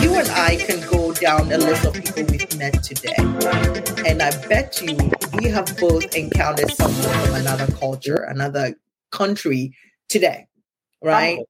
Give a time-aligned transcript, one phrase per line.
[0.00, 3.14] You and I can go down a list of people we've met today.
[4.06, 4.96] And I bet you
[5.34, 8.74] we have both encountered someone from another culture, another
[9.10, 9.76] country
[10.08, 10.46] today,
[11.02, 11.36] right?
[11.36, 11.46] Probably.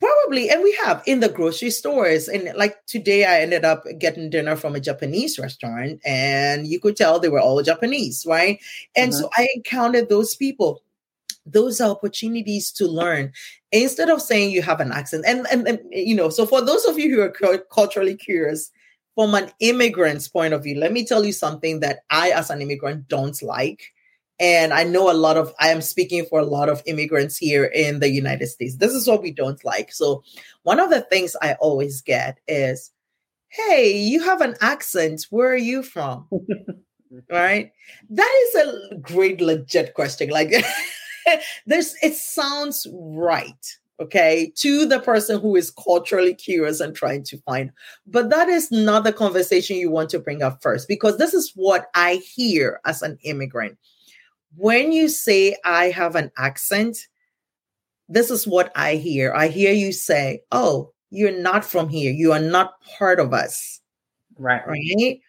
[0.00, 2.28] Probably, and we have in the grocery stores.
[2.28, 6.96] And like today, I ended up getting dinner from a Japanese restaurant, and you could
[6.96, 8.60] tell they were all Japanese, right?
[8.96, 9.20] And mm-hmm.
[9.20, 10.82] so I encountered those people.
[11.52, 13.32] Those are opportunities to learn
[13.72, 15.24] instead of saying you have an accent.
[15.26, 18.70] And, and, and you know, so for those of you who are culturally curious,
[19.14, 22.62] from an immigrant's point of view, let me tell you something that I, as an
[22.62, 23.92] immigrant, don't like
[24.40, 27.64] and I know a lot of, I am speaking for a lot of immigrants here
[27.64, 28.76] in the United States.
[28.76, 29.92] This is what we don't like.
[29.92, 30.22] So,
[30.62, 32.92] one of the things I always get is,
[33.48, 35.26] hey, you have an accent.
[35.30, 36.28] Where are you from?
[37.30, 37.72] right?
[38.10, 40.30] That is a great, legit question.
[40.30, 40.50] Like,
[41.66, 47.36] there's, it sounds right okay, to the person who is culturally curious and trying to
[47.38, 47.72] find.
[48.06, 51.50] But that is not the conversation you want to bring up first, because this is
[51.56, 53.76] what I hear as an immigrant
[54.56, 56.98] when you say I have an accent,
[58.08, 59.32] this is what I hear.
[59.34, 62.12] I hear you say, Oh, you're not from here.
[62.12, 63.80] You are not part of us.
[64.38, 64.66] Right.
[64.66, 65.20] Right.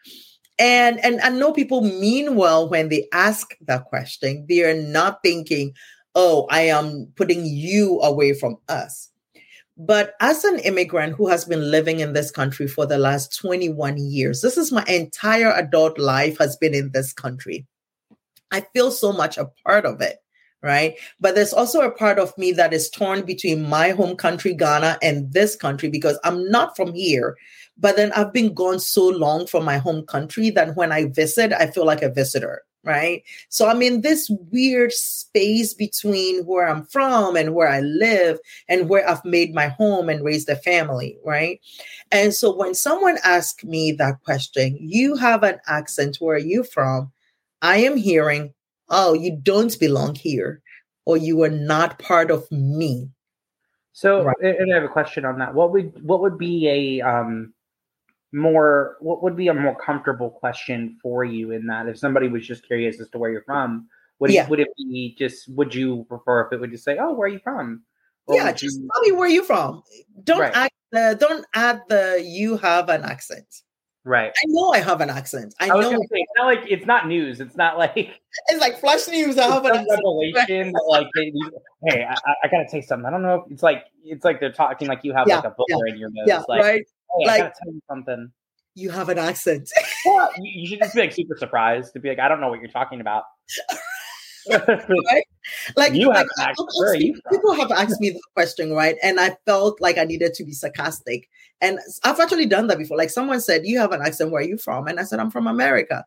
[0.60, 4.46] And and I know people mean well when they ask that question.
[4.48, 5.74] They are not thinking,
[6.16, 9.10] oh, I am putting you away from us.
[9.78, 13.98] But as an immigrant who has been living in this country for the last 21
[13.98, 17.66] years, this is my entire adult life has been in this country.
[18.52, 20.18] I feel so much a part of it,
[20.62, 20.96] right?
[21.22, 24.98] But there's also a part of me that is torn between my home country, Ghana,
[25.02, 27.38] and this country because I'm not from here.
[27.80, 31.54] But then I've been gone so long from my home country that when I visit,
[31.54, 33.24] I feel like a visitor, right?
[33.48, 38.90] So I'm in this weird space between where I'm from and where I live and
[38.90, 41.62] where I've made my home and raised a family, right?
[42.12, 46.64] And so when someone asks me that question, you have an accent, where are you
[46.64, 47.12] from?
[47.62, 48.54] I am hearing,
[48.90, 50.62] oh, you don't belong here,
[51.06, 53.10] or you are not part of me.
[53.94, 54.36] So, right.
[54.42, 55.54] and I have a question on that.
[55.54, 57.54] What would what would be a um
[58.32, 62.46] more what would be a more comfortable question for you in that if somebody was
[62.46, 63.88] just curious as to where you're from
[64.20, 64.44] would yeah.
[64.44, 67.28] it, would it be just would you prefer if it would just say oh where
[67.28, 67.82] are you from
[68.28, 68.88] or yeah just you...
[68.94, 69.82] tell me where you're from
[70.24, 70.56] don't right.
[70.56, 73.64] add the don't add the you have an accent
[74.06, 74.32] Right.
[74.32, 75.54] I know I have an accent.
[75.60, 75.92] I, I know.
[75.92, 77.42] Say, it's not like it's not news.
[77.42, 77.96] It's not like
[78.48, 79.38] it's like flash news.
[79.38, 80.74] I have an revelation.
[80.88, 83.06] like, hey, I, I, gotta say something.
[83.06, 83.44] I don't know.
[83.46, 85.94] If, it's like it's like they're talking like you have yeah, like a book yeah,
[85.94, 86.26] in your nose.
[86.28, 86.88] Yeah, like, right.
[87.18, 88.32] Hey, like, I gotta tell you something.
[88.76, 89.70] You have an accent.
[90.06, 92.50] well, you, you should just be like super surprised to be like, I don't know
[92.50, 93.24] what you're talking about.
[94.50, 95.24] right?
[95.76, 96.56] Like, you like have
[96.96, 98.96] you people have asked me the question, right?
[99.04, 101.30] And I felt like I needed to be sarcastic.
[101.62, 102.98] And I've actually done that before.
[102.98, 104.88] Like someone said, You have an accent, where are you from?
[104.88, 106.06] And I said, I'm from America.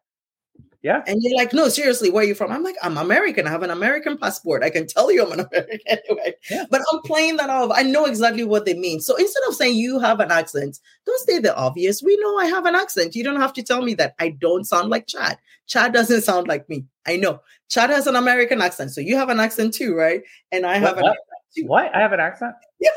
[0.82, 1.03] Yeah.
[1.06, 2.50] And you're like, no, seriously, where are you from?
[2.50, 3.47] I'm like, I'm American.
[3.47, 4.65] I have an American passport.
[4.65, 6.34] I can tell you I'm an American anyway.
[6.50, 6.65] Yeah.
[6.70, 7.70] But I'm playing that off.
[7.72, 9.00] I know exactly what they mean.
[9.00, 12.03] So instead of saying you have an accent, don't say the obvious.
[12.03, 13.15] We know I have an accent.
[13.15, 15.38] You don't have to tell me that I don't sound like Chad.
[15.69, 16.84] Chad doesn't sound like me.
[17.06, 17.41] I know.
[17.69, 18.91] Chad has an American accent.
[18.91, 20.22] So you have an accent too, right?
[20.50, 21.14] And I have what, an
[21.64, 21.84] what?
[21.84, 21.94] what?
[21.94, 22.54] I have an accent?
[22.81, 22.91] Yeah.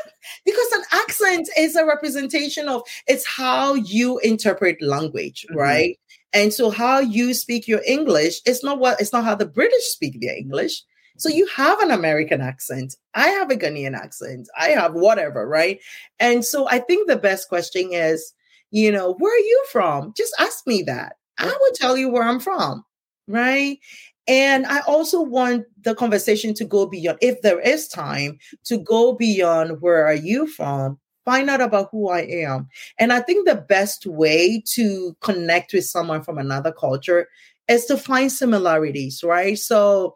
[0.44, 5.58] Because an accent is a representation of it's how you interpret language, mm-hmm.
[5.58, 5.98] right?
[6.36, 9.84] And so how you speak your English it's not what it's not how the British
[9.84, 10.82] speak their English.
[11.16, 12.94] So you have an American accent.
[13.14, 14.46] I have a Ghanaian accent.
[14.58, 15.80] I have whatever, right?
[16.20, 18.34] And so I think the best question is,
[18.70, 20.12] you know, where are you from?
[20.14, 21.16] Just ask me that.
[21.38, 22.84] I will tell you where I'm from,
[23.26, 23.78] right?
[24.28, 29.14] And I also want the conversation to go beyond, if there is time, to go
[29.14, 32.68] beyond where are you from find out about who I am.
[32.98, 37.28] And I think the best way to connect with someone from another culture
[37.68, 39.58] is to find similarities, right?
[39.58, 40.14] So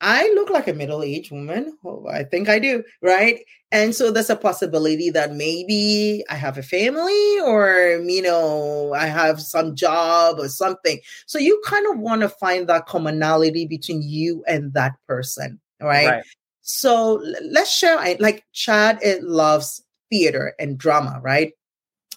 [0.00, 1.76] I look like a middle aged woman.
[1.84, 3.40] Oh, I think I do, right?
[3.72, 9.06] And so there's a possibility that maybe I have a family or, you know, I
[9.06, 11.00] have some job or something.
[11.26, 16.06] So you kind of want to find that commonality between you and that person, right?
[16.06, 16.24] right.
[16.60, 21.52] So let's share, like Chad, it loves theater and drama, right?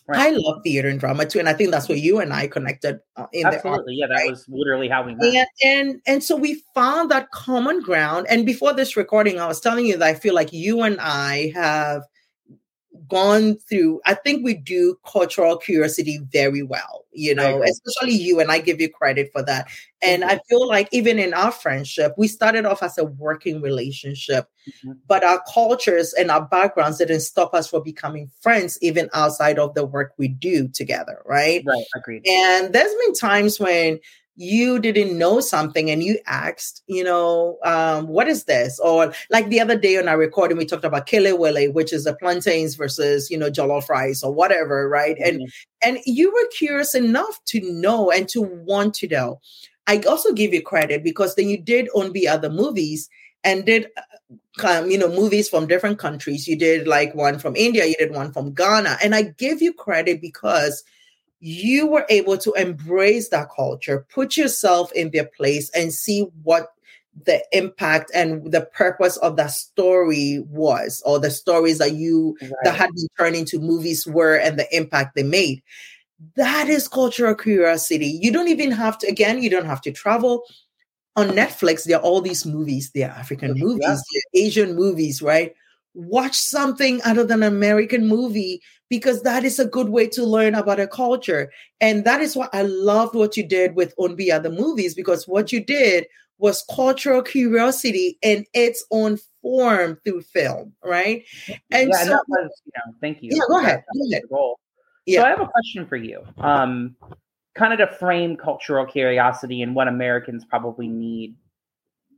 [0.07, 0.21] Right.
[0.21, 2.99] I love theater and drama too, and I think that's where you and I connected.
[3.15, 4.29] Uh, in Absolutely, the art, yeah, that right?
[4.31, 5.35] was literally how we met.
[5.35, 8.25] And, and and so we found that common ground.
[8.27, 11.51] And before this recording, I was telling you that I feel like you and I
[11.53, 12.01] have
[13.07, 18.51] gone through, I think we do cultural curiosity very well, you know, especially you, and
[18.51, 19.67] I give you credit for that.
[20.01, 20.31] And mm-hmm.
[20.31, 24.93] I feel like even in our friendship, we started off as a working relationship, mm-hmm.
[25.07, 29.73] but our cultures and our backgrounds didn't stop us from becoming friends, even outside of
[29.73, 31.63] the work we do together, right?
[31.65, 32.27] Right, agreed.
[32.27, 33.99] And there's been times when
[34.39, 38.79] you didn't know something and you asked, you know, um, what is this?
[38.79, 42.15] Or like the other day on our recording, we talked about kelewele, which is the
[42.15, 45.17] plantains versus, you know, jollof rice or whatever, right?
[45.17, 45.41] Mm-hmm.
[45.41, 45.51] And
[45.81, 49.41] and you were curious enough to know and to want to know.
[49.87, 53.09] I also give you credit because then you did own the other movies
[53.43, 54.35] and did uh,
[54.65, 56.47] um, you know movies from different countries.
[56.47, 59.73] You did like one from India, you did one from Ghana, and I give you
[59.73, 60.81] credit because
[61.39, 66.73] you were able to embrace that culture, put yourself in their place, and see what
[67.25, 72.51] the impact and the purpose of that story was, or the stories that you right.
[72.63, 75.61] that had been turned into movies were, and the impact they made.
[76.35, 78.07] That is cultural curiosity.
[78.07, 79.07] You don't even have to.
[79.07, 80.43] Again, you don't have to travel.
[81.15, 82.91] On Netflix, there are all these movies.
[82.91, 84.41] There are African movies, yeah.
[84.41, 85.53] Asian movies, right?
[85.99, 90.55] Watch something other than an American movie because that is a good way to learn
[90.55, 91.51] about a culture.
[91.79, 95.51] And that is why I loved what you did with Onbia the movies because what
[95.51, 96.07] you did
[96.37, 101.23] was cultural curiosity in its own form through film, right?
[101.71, 103.29] And yeah, so, was, you know, thank you.
[103.33, 103.83] Yeah, go ahead.
[103.93, 104.23] Go ahead.
[105.05, 105.19] Yeah.
[105.19, 106.23] So I have a question for you.
[106.37, 106.95] Um,
[107.55, 111.35] kind of to frame cultural curiosity and what Americans probably need.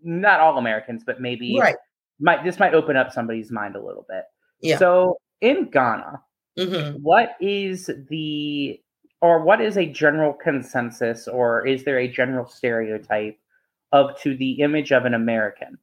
[0.04, 1.76] Not all Americans, but maybe right
[2.22, 4.24] might this might open up somebody's mind a little bit.
[4.62, 4.78] Yeah.
[4.78, 6.22] So in Ghana,
[6.58, 6.98] mm-hmm.
[7.02, 8.80] what is the
[9.22, 13.38] or what is a general consensus or is there a general stereotype
[13.92, 15.78] of to the image of an American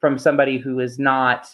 [0.00, 1.48] from somebody who is not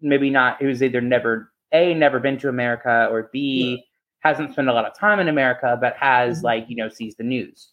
[0.00, 4.30] maybe not who's either never a never been to America or B yeah.
[4.30, 6.46] hasn't spent a lot of time in America but has mm-hmm.
[6.46, 7.72] like you know sees the news.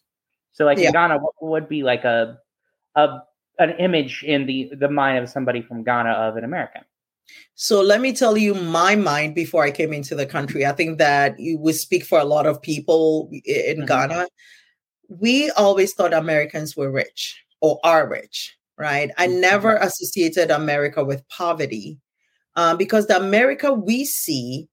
[0.52, 0.86] So like yeah.
[0.86, 2.38] in Ghana, what would be like a
[2.94, 3.18] a
[3.58, 6.82] an image in the the mind of somebody from Ghana of an American.
[7.54, 10.66] So let me tell you my mind before I came into the country.
[10.66, 13.86] I think that you would speak for a lot of people in mm-hmm.
[13.86, 14.26] Ghana.
[15.08, 19.10] We always thought Americans were rich or are rich, right?
[19.16, 19.40] I mm-hmm.
[19.40, 21.98] never associated America with poverty
[22.56, 24.68] uh, because the America we see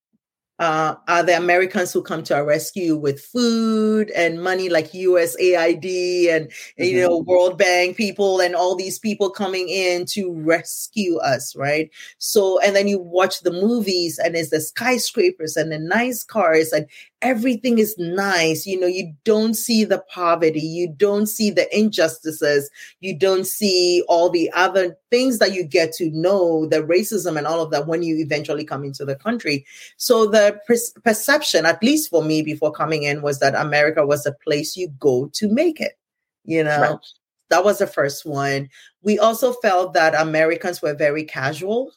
[0.61, 6.29] uh, are the Americans who come to our rescue with food and money like USAID
[6.29, 6.83] and mm-hmm.
[6.83, 11.89] you know World Bank people and all these people coming in to rescue us, right?
[12.19, 16.71] So and then you watch the movies and it's the skyscrapers and the nice cars
[16.71, 16.85] and
[17.21, 18.65] everything is nice.
[18.65, 22.69] You know, you don't see the poverty, you don't see the injustices,
[22.99, 27.47] you don't see all the other things that you get to know, the racism and
[27.47, 29.65] all of that when you eventually come into the country.
[29.97, 34.25] So the per- perception, at least for me before coming in, was that America was
[34.25, 35.97] a place you go to make it.
[36.43, 37.05] You know, right.
[37.49, 38.69] that was the first one.
[39.03, 41.91] We also felt that Americans were very casual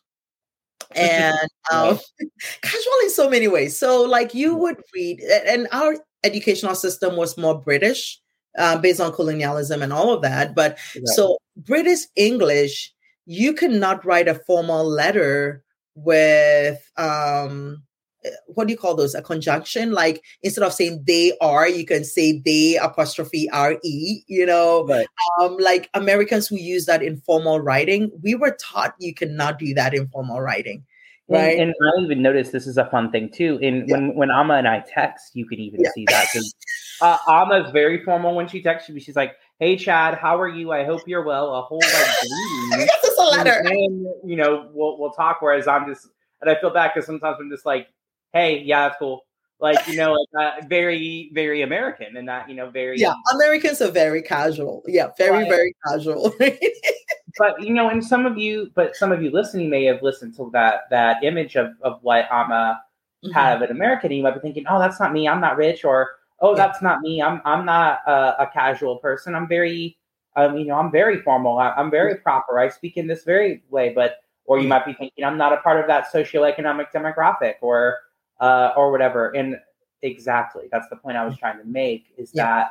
[0.95, 1.37] and
[1.73, 1.99] um,
[2.63, 3.79] casual in so many ways.
[3.79, 4.61] So, like you mm.
[4.61, 8.21] would read, and our educational system was more British,
[8.59, 10.55] uh, based on colonialism and all of that.
[10.55, 12.93] But so British English,
[13.27, 15.65] you cannot write a formal letter
[15.95, 17.83] with um
[18.47, 19.15] what do you call those?
[19.15, 19.93] A conjunction?
[19.93, 24.87] Like instead of saying they are, you can say they apostrophe R E, you know?
[24.87, 25.07] Right.
[25.41, 29.75] Um, like Americans who use that in formal writing, we were taught you cannot do
[29.75, 30.85] that in formal writing.
[31.27, 31.59] Right.
[31.59, 33.59] And, and I even noticed this is a fun thing too.
[33.63, 33.97] In yeah.
[33.97, 35.91] when when Ama and I text, you can even yeah.
[35.95, 36.55] see that because
[37.01, 39.01] uh, Ama is very formal when she texts you.
[39.01, 40.71] She's like, "Hey Chad, how are you?
[40.71, 41.95] I hope you're well." A whole like
[42.75, 43.63] I guess it's a letter.
[43.65, 45.39] And, you know, we'll we'll talk.
[45.41, 46.09] Whereas I'm just,
[46.43, 47.89] and I feel bad because sometimes I'm just like,
[48.35, 49.25] hey, yeah, that's cool.
[49.61, 53.15] Like you know, like uh, very, very American, and not you know, very yeah.
[53.33, 54.83] Americans are very casual.
[54.87, 56.35] Yeah, very, very casual.
[57.39, 60.37] but you know, and some of you, but some of you listening may have listened
[60.37, 62.83] to that that image of of what Ama
[63.25, 63.33] mm-hmm.
[63.33, 64.11] have an American.
[64.11, 65.29] And you might be thinking, oh, that's not me.
[65.29, 66.11] I'm not rich, or
[66.41, 66.67] oh, yeah.
[66.67, 67.23] that's not me.
[67.23, 69.35] I'm I'm not a, a casual person.
[69.35, 69.97] I'm very,
[70.37, 71.59] um, you know, I'm very formal.
[71.59, 72.59] I, am very proper.
[72.59, 74.71] I speak in this very way, but or you mm-hmm.
[74.71, 77.99] might be thinking, I'm not a part of that socioeconomic demographic, or
[78.41, 79.31] uh, or whatever.
[79.31, 79.57] And
[80.03, 82.67] exactly, that's the point I was trying to make is yeah.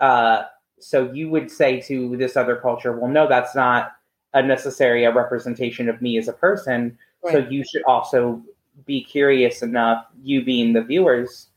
[0.00, 0.04] that.
[0.04, 0.42] Uh,
[0.80, 3.92] so you would say to this other culture, well, no, that's not
[4.34, 6.96] a necessary a representation of me as a person.
[7.24, 7.32] Right.
[7.32, 8.42] So you should also
[8.86, 11.48] be curious enough, you being the viewers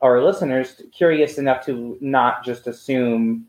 [0.00, 3.46] or listeners, curious enough to not just assume,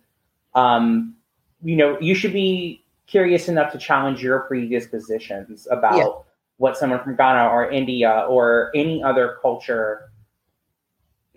[0.53, 1.15] um,
[1.63, 6.25] you know, you should be curious enough to challenge your previous positions about
[6.57, 10.11] what someone from Ghana or India or any other culture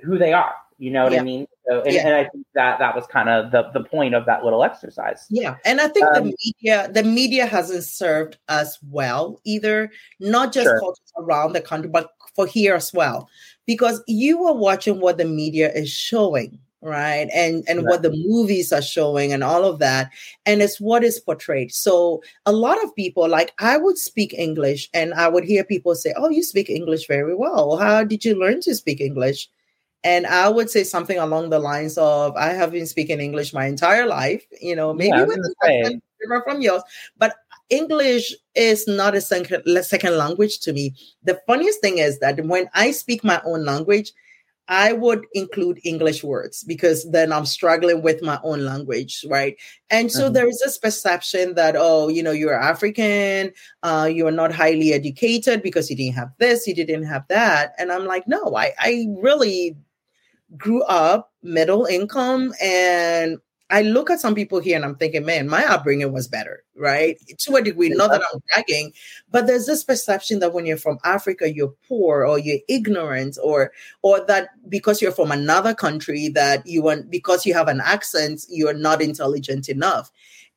[0.03, 0.55] who they are.
[0.79, 1.21] You know what yeah.
[1.21, 1.47] I mean?
[1.69, 2.07] So, and, yeah.
[2.07, 5.27] and, I think that that was kind of the the point of that little exercise.
[5.29, 9.91] Yeah, and I think um, the media the media hasn't served us well either.
[10.21, 10.79] Not just sure.
[10.79, 13.29] cultures around the country, but for here as well,
[13.67, 17.29] because you are watching what the media is showing right?
[17.35, 17.87] And and right.
[17.87, 20.11] what the movies are showing and all of that
[20.47, 21.73] and it's what is portrayed.
[21.73, 25.95] So a lot of people like i would speak english and i would hear people
[25.95, 27.77] say oh you speak english very well.
[27.77, 29.49] How did you learn to speak english?
[30.05, 33.67] And i would say something along the lines of i have been speaking english my
[33.67, 36.03] entire life you know maybe yeah, with a different
[36.45, 36.83] from yours.
[37.17, 37.35] But
[37.71, 40.95] english is not a second, second language to me.
[41.23, 44.13] The funniest thing is that when i speak my own language
[44.69, 49.57] I would include English words because then I'm struggling with my own language, right?
[49.89, 50.35] And so mm-hmm.
[50.35, 55.63] there is this perception that, oh, you know, you're African, uh, you're not highly educated
[55.63, 57.73] because you didn't have this, you didn't have that.
[57.79, 59.75] And I'm like, no, I, I really
[60.57, 63.39] grew up middle income and
[63.71, 67.19] I look at some people here and I'm thinking, man, my upbringing was better, right?
[67.39, 68.95] To a degree, not that I'm bragging,
[69.31, 73.73] but there's this perception that when you're from Africa, you're poor or you're ignorant, or
[74.03, 78.47] or that because you're from another country that you want because you have an accent,
[78.49, 80.11] you're not intelligent enough.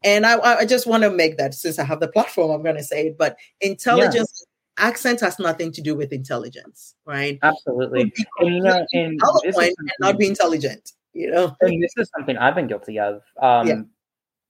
[0.04, 2.78] And I, I just want to make that since I have the platform, I'm going
[2.78, 4.42] to say it, but intelligence.
[4.42, 7.38] Yeah accent has nothing to do with intelligence, right?
[7.44, 8.12] Absolutely.
[8.40, 12.56] And, you know, and, and not be intelligent you know and this is something i've
[12.56, 13.82] been guilty of um yeah.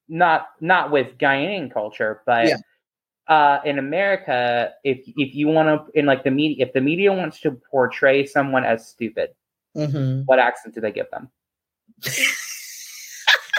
[0.08, 2.58] not not with Ghanaian culture but yeah.
[3.28, 7.12] uh in america if if you want to in like the media if the media
[7.12, 9.30] wants to portray someone as stupid
[9.76, 10.22] mm-hmm.
[10.26, 11.30] what accent do they give them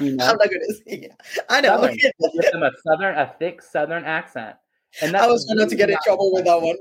[0.00, 0.24] you know?
[0.26, 1.96] i'm not gonna say yeah i know southern.
[1.96, 4.56] give them a southern a thick southern accent
[5.00, 6.76] and I was not to get in trouble with that one.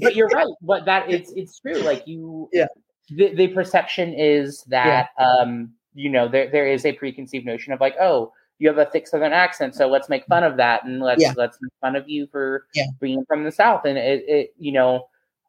[0.00, 0.46] but you're right.
[0.62, 1.74] But that it's it's true.
[1.74, 2.68] Like you, yeah
[3.10, 5.26] the, the perception is that yeah.
[5.26, 8.86] um, you know there there is a preconceived notion of like oh you have a
[8.86, 11.32] thick southern accent so let's make fun of that and let's yeah.
[11.36, 12.86] let's make fun of you for yeah.
[13.00, 15.06] being from the south and it, it you know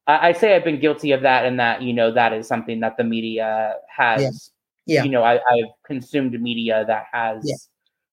[0.07, 2.79] I, I, say I've been guilty of that and that you know that is something
[2.79, 4.51] that the media has
[4.85, 7.69] yeah, you know I, have consumed media that has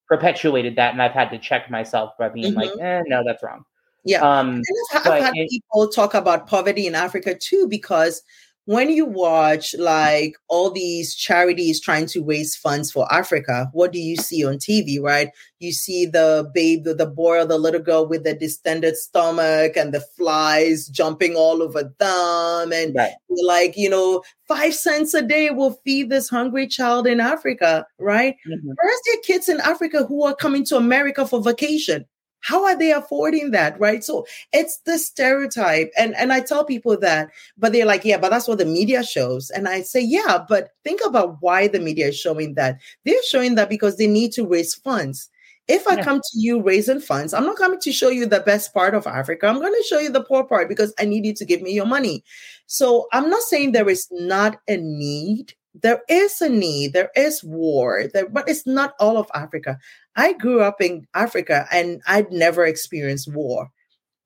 [0.09, 2.61] perpetuated that and I've had to check myself by being mm-hmm.
[2.61, 3.65] like eh, no that's wrong
[4.05, 4.63] yeah um,
[4.95, 8.23] I've had it, people talk about poverty in Africa too because
[8.67, 14.01] when you watch like all these charities trying to raise funds for Africa, what do
[14.01, 15.31] you see on TV, right?
[15.61, 19.77] You see the babe, the, the boy or the little girl with the distended stomach
[19.77, 22.73] and the flies jumping all over them.
[22.73, 23.13] And right.
[23.45, 28.35] like, you know, five cents a day will feed this hungry child in Africa, right?
[28.49, 28.69] Mm-hmm.
[28.69, 32.05] Where's there kids in Africa who are coming to America for vacation?
[32.41, 33.79] How are they affording that?
[33.81, 34.05] Right.
[34.05, 35.91] So it's the stereotype.
[35.99, 39.03] And, and I tell people that, but they're like, yeah, but that's what the media
[39.03, 39.51] shows.
[39.51, 42.79] And I say, yeah, but think about why the media is showing that.
[43.05, 45.29] They're showing that because they need to raise funds.
[45.69, 48.73] If I come to you raising funds, I'm not coming to show you the best
[48.73, 49.49] part of Africa.
[49.49, 51.73] I'm going to show you the poor part because I need you to give me
[51.73, 52.23] your money.
[52.67, 55.55] So I'm not saying there is not a need.
[55.75, 56.93] There is a need.
[56.93, 59.77] There is war, there, but it's not all of Africa.
[60.17, 63.71] I grew up in Africa and I'd never experienced war.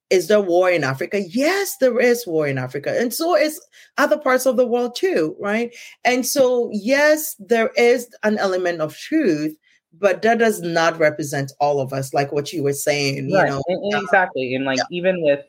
[0.08, 1.22] Is there war in Africa?
[1.28, 2.98] Yes, there is war in Africa.
[2.98, 3.60] And so is
[3.96, 5.74] other parts of the world too, right?
[6.04, 9.56] And so, yes, there is an element of truth,
[9.92, 13.44] but that does not represent all of us, like what you were saying, right.
[13.44, 13.62] you know.
[13.68, 14.54] And exactly.
[14.54, 14.84] And like yeah.
[14.90, 15.44] even with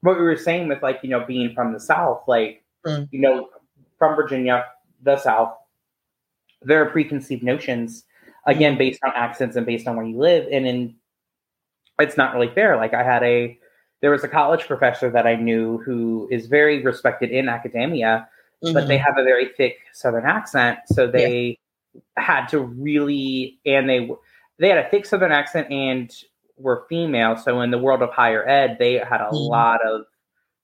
[0.00, 3.08] what we were saying with like, you know, being from the South, like, mm.
[3.12, 3.48] you know,
[3.98, 4.64] from Virginia,
[5.02, 5.54] the South,
[6.62, 8.04] there are preconceived notions
[8.46, 10.94] again based on accents and based on where you live and in
[11.98, 13.58] it's not really fair like i had a
[14.02, 18.28] there was a college professor that i knew who is very respected in academia
[18.62, 18.74] mm-hmm.
[18.74, 21.58] but they have a very thick southern accent so they
[21.94, 22.22] yeah.
[22.22, 24.10] had to really and they
[24.58, 26.12] they had a thick southern accent and
[26.56, 29.36] were female so in the world of higher ed they had a mm-hmm.
[29.36, 30.02] lot of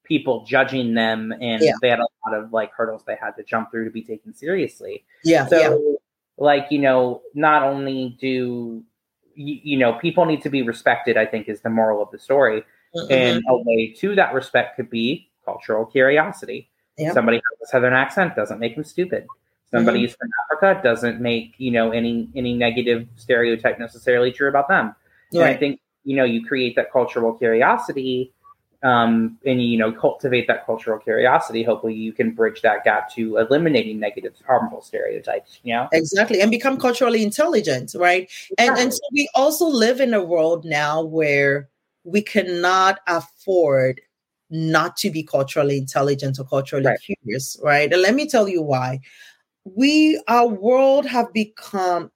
[0.04, 1.72] people judging them and yeah.
[1.80, 4.34] they had a lot of like hurdles they had to jump through to be taken
[4.34, 5.96] seriously yeah so yeah
[6.40, 8.82] like you know not only do
[9.37, 12.18] you, you know people need to be respected i think is the moral of the
[12.18, 12.64] story
[12.97, 13.12] mm-hmm.
[13.12, 16.68] and a way to that respect could be cultural curiosity
[16.99, 17.14] yep.
[17.14, 19.26] somebody has a southern accent doesn't make them stupid
[19.70, 20.12] somebody mm-hmm.
[20.18, 24.94] from africa doesn't make you know any any negative stereotype necessarily true about them
[25.32, 28.32] and i think you know you create that cultural curiosity
[28.82, 33.37] um, and you know cultivate that cultural curiosity hopefully you can bridge that gap to
[33.37, 39.00] eliminating negative harmful stereotypes you know exactly and become culturally intelligent right and and so
[39.12, 41.68] we also live in a world now where
[42.04, 44.00] we cannot afford
[44.50, 47.00] not to be culturally intelligent or culturally right.
[47.00, 47.92] curious, right?
[47.92, 49.00] And let me tell you why.
[49.64, 52.10] We, our world have become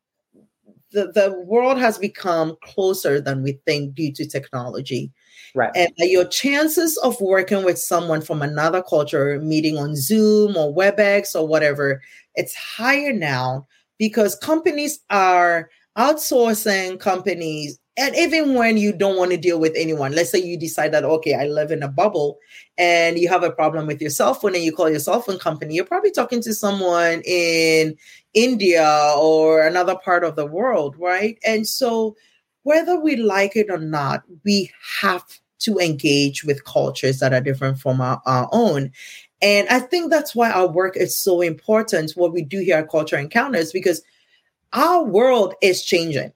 [0.95, 5.13] the, the world has become closer than we think due to technology.
[5.55, 5.71] Right.
[5.77, 11.35] And your chances of working with someone from another culture, meeting on Zoom or WebEx
[11.39, 12.01] or whatever,
[12.35, 13.67] it's higher now
[13.99, 20.13] because companies are outsourcing companies and even when you don't want to deal with anyone
[20.13, 22.39] let's say you decide that okay i live in a bubble
[22.77, 25.39] and you have a problem with your cell phone and you call your cell phone
[25.39, 27.97] company you're probably talking to someone in
[28.33, 31.39] india or another part of the world right?
[31.47, 32.17] And so
[32.63, 34.71] whether we like it or not we
[35.01, 35.25] have
[35.61, 38.91] to engage with cultures that are different from our, our own.
[39.41, 42.91] And i think that's why our work is so important what we do here at
[42.91, 44.03] culture encounters because
[44.73, 46.33] our world is changing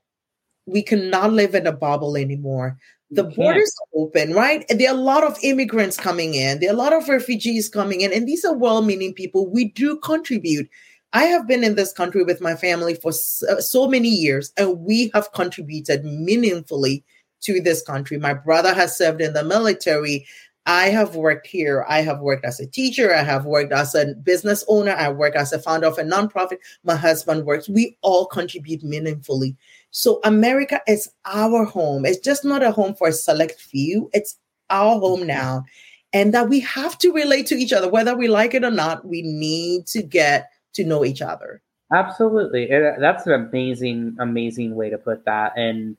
[0.69, 2.79] we cannot live in a bubble anymore.
[3.11, 4.67] The borders are open, right?
[4.69, 6.61] And there are a lot of immigrants coming in.
[6.61, 9.49] There are a lot of refugees coming in, and these are well-meaning people.
[9.49, 10.69] We do contribute.
[11.15, 14.53] I have been in this country with my family for so, uh, so many years,
[14.59, 17.03] and we have contributed meaningfully
[17.41, 18.19] to this country.
[18.19, 20.27] My brother has served in the military.
[20.67, 21.87] I have worked here.
[21.89, 23.15] I have worked as a teacher.
[23.15, 24.93] I have worked as a business owner.
[24.93, 26.59] I work as a founder of a nonprofit.
[26.85, 27.71] My husband works.
[27.71, 29.57] We all contribute meaningfully.
[29.91, 32.05] So America is our home.
[32.05, 34.11] It's just not a home for a select few.
[34.13, 34.39] It's
[34.71, 35.29] our home mm-hmm.
[35.29, 35.65] now.
[36.13, 39.07] And that we have to relate to each other, whether we like it or not.
[39.07, 41.63] We need to get to know each other.
[41.93, 42.67] Absolutely.
[42.67, 45.53] That's an amazing, amazing way to put that.
[45.57, 45.97] And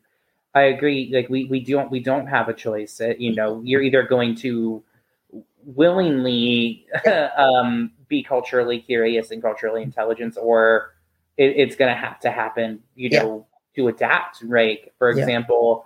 [0.56, 1.12] I agree.
[1.14, 3.00] Like we, we don't, we don't have a choice.
[3.00, 4.84] Uh, you know, you're either going to
[5.64, 6.88] willingly
[7.38, 10.96] um, be culturally curious and culturally intelligent, or
[11.38, 13.46] it, it's going to have to happen, you know,
[13.80, 14.92] to adapt, right?
[14.98, 15.86] For example,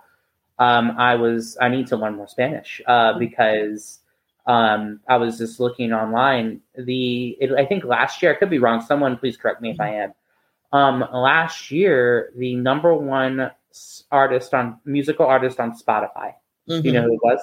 [0.58, 0.78] yeah.
[0.78, 3.20] um, I was I need to learn more Spanish uh, mm-hmm.
[3.20, 4.00] because
[4.46, 6.60] um, I was just looking online.
[6.76, 8.82] The it, I think last year I could be wrong.
[8.82, 10.14] Someone please correct me if I am.
[10.72, 13.50] Um, last year, the number one
[14.10, 16.34] artist on musical artist on Spotify.
[16.68, 16.84] Mm-hmm.
[16.84, 17.40] You know who it was?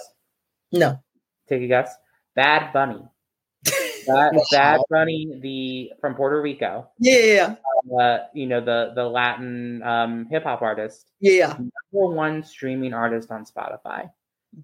[0.74, 1.00] No.
[1.48, 1.96] Take a guess.
[2.36, 3.02] Bad Bunny.
[4.08, 4.44] Bad, wow.
[4.52, 6.90] Bad Bunny, the from Puerto Rico.
[7.00, 7.56] Yeah.
[8.00, 11.12] Uh, you know the the Latin um, hip hop artist.
[11.20, 11.48] Yeah.
[11.48, 14.10] Number one streaming artist on Spotify.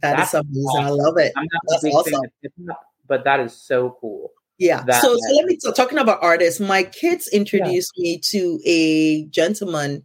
[0.02, 0.64] That That's is amazing.
[0.64, 0.86] Awesome.
[0.86, 1.34] I love it.
[1.36, 2.14] I'm not That's a big awesome.
[2.14, 4.32] fan of hip but that is so cool.
[4.58, 4.84] Yeah.
[4.84, 6.60] That, so, so let me so talking about artists.
[6.60, 8.04] My kids introduced yeah.
[8.04, 10.04] me to a gentleman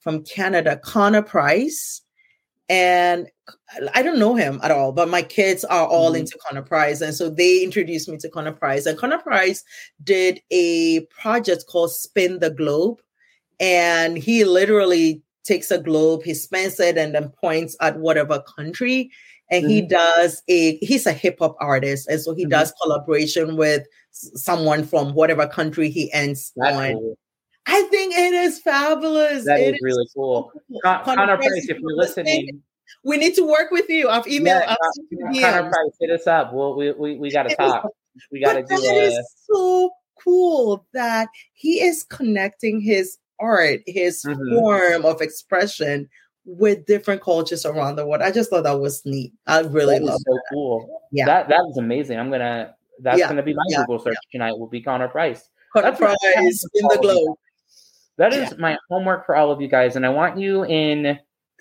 [0.00, 2.02] from Canada, Connor Price
[2.68, 3.28] and
[3.94, 6.20] I don't know him at all, but my kids are all mm-hmm.
[6.20, 7.00] into Connor Price.
[7.00, 8.86] And so they introduced me to Connor Price.
[8.86, 9.62] And Connor Price
[10.02, 13.00] did a project called Spin the Globe.
[13.60, 19.10] And he literally takes a globe, he spins it, and then points at whatever country.
[19.50, 19.70] And mm-hmm.
[19.70, 22.08] he does a, he's a hip hop artist.
[22.08, 22.50] And so he mm-hmm.
[22.50, 26.92] does collaboration with someone from whatever country he ends That's on.
[26.94, 27.18] Cool.
[27.66, 29.44] I think it is fabulous.
[29.46, 30.52] That is, is really cool.
[30.84, 32.62] Con- Connor, Price, if you're listening,
[33.04, 34.08] we need to work with you.
[34.08, 34.76] I've emailed.
[35.30, 36.52] Yeah, I've Connor Price, hit us up.
[36.52, 37.88] We'll, we we we got to talk.
[38.30, 38.94] We got to do that.
[38.96, 39.90] It is so
[40.22, 44.54] cool that he is connecting his art, his mm-hmm.
[44.54, 46.08] form of expression
[46.46, 48.22] with different cultures around the world.
[48.22, 49.32] I just thought that was neat.
[49.46, 50.42] I really love so that.
[50.52, 51.02] cool.
[51.12, 52.18] Yeah, that that was amazing.
[52.18, 52.74] I'm gonna.
[53.00, 53.28] That's yeah.
[53.28, 53.78] gonna be my yeah.
[53.78, 54.38] Google search yeah.
[54.38, 54.58] tonight.
[54.58, 55.48] Will be Connor Price.
[55.72, 57.36] Connor Price in the globe.
[58.16, 58.58] That is yeah.
[58.58, 61.18] my homework for all of you guys, and I want you in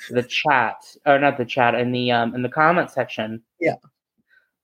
[0.10, 3.42] the chat or not the chat in the um in the comment section.
[3.60, 3.76] Yeah.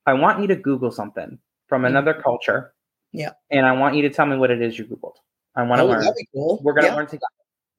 [0.06, 1.88] I want you to Google something from mm-hmm.
[1.88, 2.74] another culture.
[3.12, 3.32] Yeah.
[3.52, 5.16] And I want you to tell me what it is you Googled.
[5.56, 6.06] I want to oh, learn.
[6.34, 6.60] Cool.
[6.64, 6.96] We're gonna yeah.
[6.96, 7.26] learn together.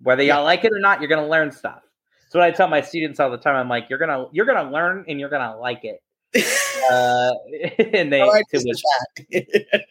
[0.02, 1.82] Whether y'all like it or not, you're gonna learn stuff.
[2.22, 3.56] That's what I tell my students all the time.
[3.56, 6.02] I'm like, you're gonna you're gonna learn and you're gonna like it.
[6.34, 7.32] Uh,
[7.94, 8.82] and they which,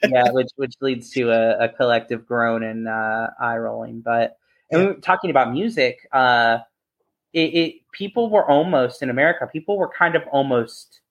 [0.04, 4.02] yeah, which which leads to a, a collective groan and uh, eye rolling.
[4.02, 4.38] But
[4.72, 4.94] and yeah.
[5.02, 6.60] talking about music, uh,
[7.34, 9.48] it, it people were almost in America.
[9.52, 11.02] People were kind of almost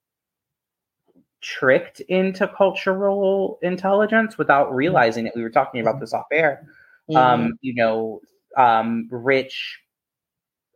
[1.40, 5.32] tricked into cultural intelligence without realizing it.
[5.36, 6.66] We were talking about this off air.
[7.10, 7.16] Mm-hmm.
[7.16, 8.20] Um, you know,
[8.56, 9.78] um, rich,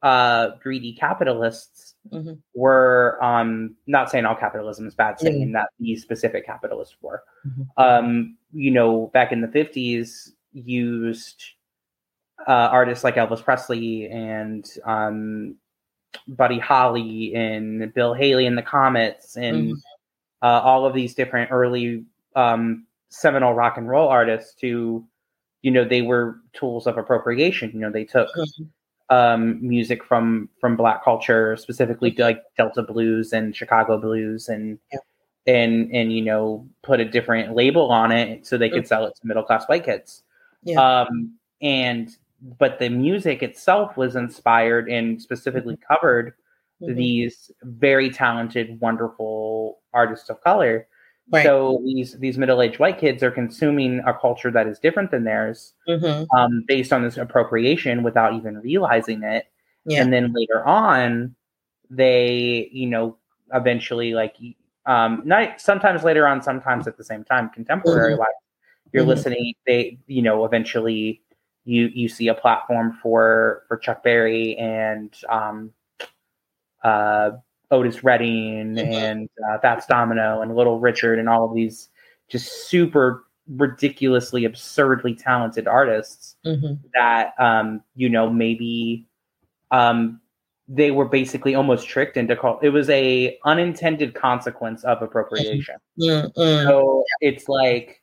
[0.03, 2.33] uh, greedy capitalists mm-hmm.
[2.55, 5.53] were um not saying all capitalism is bad, saying mm-hmm.
[5.53, 7.23] that these specific capitalists were.
[7.47, 7.62] Mm-hmm.
[7.77, 11.43] Um, you know, back in the fifties, used
[12.47, 15.55] uh, artists like Elvis Presley and um,
[16.27, 19.75] Buddy Holly and Bill Haley and the Comets and mm-hmm.
[20.43, 25.05] uh, all of these different early um, seminal rock and roll artists to,
[25.62, 27.71] you know, they were tools of appropriation.
[27.73, 28.65] You know, they took mm-hmm
[29.12, 34.98] um, music from from Black culture, specifically like Delta blues and Chicago blues, and Yeah.
[35.46, 39.14] and and you know put a different label on it so they could sell it
[39.16, 40.22] to middle class white kids.
[40.64, 40.81] Yeah.
[40.81, 42.09] Um, and
[42.59, 46.35] but the music itself was inspired and specifically covered
[46.83, 46.96] Mhm.
[46.96, 50.88] these very talented, wonderful artists of color.
[51.30, 51.44] Right.
[51.44, 55.24] So these these middle aged white kids are consuming a culture that is different than
[55.24, 56.26] theirs, Mhm.
[56.37, 59.46] um, based on this appropriation without even realizing it.
[59.85, 60.02] Yeah.
[60.02, 61.35] And then later on,
[61.90, 63.16] they you know
[63.54, 64.37] eventually like
[64.87, 68.18] um, not sometimes later on, sometimes at the same time, contemporary Mhm.
[68.18, 68.28] life.
[68.92, 69.08] You're Mhm.
[69.08, 69.54] listening.
[69.66, 71.22] They you know eventually
[71.64, 75.72] you you see a platform for for Chuck Berry and um,
[76.82, 77.30] uh,
[77.72, 78.87] Otis Redding Mhm.
[78.87, 81.88] and uh, Fats Domino and Little Richard and all of these
[82.28, 86.78] just super ridiculously absurdly talented artists Mhm.
[86.94, 89.08] that um, you know maybe
[89.72, 90.20] um,
[90.68, 96.32] they were basically almost tricked into call it was a unintended consequence of appropriation Mm,
[96.35, 96.64] mm.
[96.64, 98.00] so it's like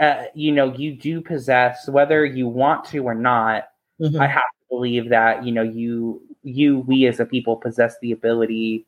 [0.00, 3.68] uh, you know you do possess whether you want to or not
[4.00, 4.20] Mhm.
[4.20, 8.12] I have to believe that you know you you we as a people possess the
[8.12, 8.86] ability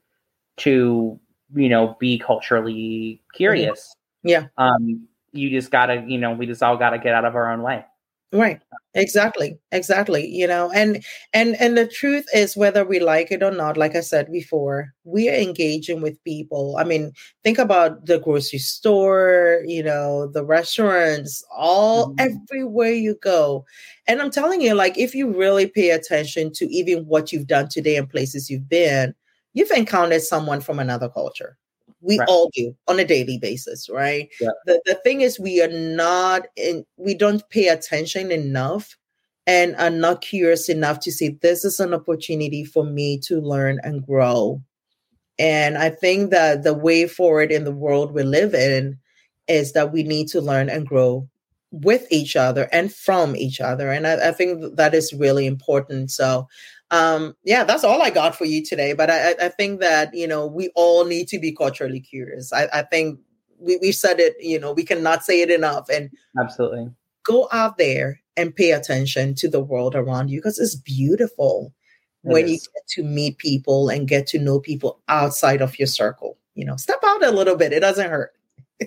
[0.58, 1.18] to
[1.54, 3.94] you know be culturally curious.
[4.22, 4.46] Yeah.
[4.56, 5.08] Um.
[5.32, 7.84] You just gotta you know we just all gotta get out of our own way.
[8.32, 8.60] Right.
[8.94, 9.58] Exactly.
[9.70, 13.76] Exactly you know and and and the truth is whether we like it or not
[13.76, 16.76] like i said before we are engaging with people.
[16.78, 17.12] I mean
[17.44, 22.40] think about the grocery store you know the restaurants all Mhm.
[22.50, 23.64] everywhere you go.
[24.08, 27.68] And i'm telling you like if you really pay attention to even what you've done
[27.68, 29.14] today and places you've been
[29.54, 31.56] you've encountered someone from another culture
[32.00, 32.28] we Right.
[32.28, 34.50] all do on a daily basis right Yeah.
[34.66, 38.96] the, the thing is we are not in we don't pay attention enough
[39.46, 43.78] and are not curious enough to say this is an opportunity for me to learn
[43.82, 44.62] and grow
[45.38, 48.98] and i think that the way forward in the world we live in
[49.48, 51.26] is that we need to learn and grow
[51.70, 56.10] with each other and from each other and i, I think that is really important
[56.10, 56.46] so
[56.90, 60.26] um yeah that's all i got for you today but i I- think that you
[60.26, 62.52] know we all need to be culturally curious.
[62.52, 63.20] I, I think
[63.58, 66.90] we, we've said it you know we cannot say it enough and Absolutely.
[67.24, 71.74] go out there and pay attention to the world around you because it's beautiful
[72.24, 75.88] It when you get to meet people and get to know people outside of your
[75.88, 76.76] circle you know?
[76.76, 78.32] Step out a little bit it doesn't hurt.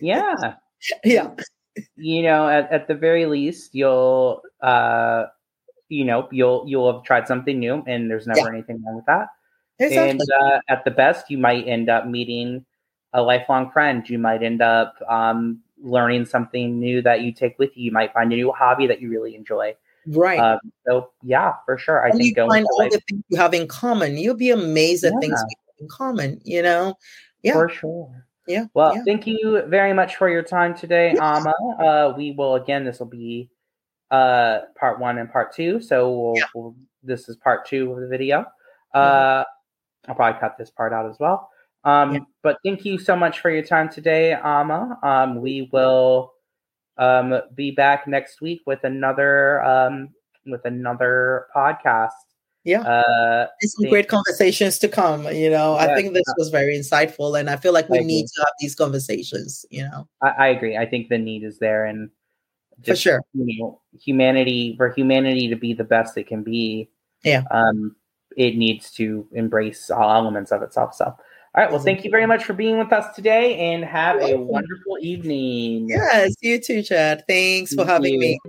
[0.02, 0.56] Yeah.
[1.04, 1.32] yeah.
[1.96, 5.28] You know, at, at the very least, you'll uh,
[5.92, 9.28] you know, you'll you'll have tried something new, and there's never anything wrong with that.
[9.80, 12.66] exactly And uh, at the best, you might end up meeting
[13.14, 14.08] a lifelong friend.
[14.10, 17.86] You might end up um, learning something new that you take with you.
[17.86, 19.76] You might find a new hobby that you really enjoy.
[20.08, 22.06] right Um, so, yeah, for sure.
[22.06, 24.34] I and you think going find all life, the things you have in common you'll
[24.36, 25.46] be amazed at things Yeah.
[25.46, 26.96] we have in common you know
[27.44, 28.10] yeah for sure.
[28.48, 29.04] yeah Well, yeah.
[29.06, 31.36] thank you very much for your time today, Yeah.
[31.38, 31.54] Ama.
[31.80, 32.86] Uh, we will again.
[32.86, 33.50] This will be
[34.12, 35.80] uh, part one and part two.
[35.82, 36.44] So we'll, Yeah.
[36.54, 38.42] we'll, this is part two of the video.
[38.96, 39.00] Mhm.
[39.00, 39.46] Uh,
[40.08, 41.50] I'll probably cut this part out as well.
[41.84, 42.20] Um, Yeah.
[42.44, 45.00] But thank you so much for your time today, Ama.
[45.02, 46.34] Um, we will
[46.98, 50.10] um, be back next week with another um,
[50.46, 52.10] with another podcast.
[52.64, 52.82] Yeah.
[52.82, 57.50] Uh, some great conversations to come you know i think this was very insightful and
[57.50, 58.36] i feel like we I need agree.
[58.36, 60.78] to have these conversations you know I, I agree.
[60.78, 62.12] I think the need is there, and
[62.86, 63.22] For sure.
[63.34, 66.90] you know, humanity for humanity to be the best it can be.
[67.24, 67.44] Yeah.
[67.52, 67.96] Um,
[68.38, 70.96] it needs to embrace all elements of itself.
[70.96, 71.18] So, all
[71.56, 71.70] right.
[71.70, 75.90] Well, thank you very much for being with us today, and have a wonderful evening.
[75.90, 78.20] yes you too chad thanks for having you.
[78.20, 78.40] me